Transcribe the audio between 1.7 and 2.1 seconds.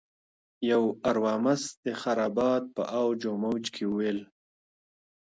د